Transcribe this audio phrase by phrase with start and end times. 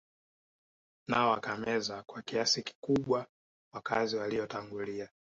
[1.07, 3.25] Nao wakameza kwa kiasi kikubwa
[3.73, 5.09] wakazi waliotangulia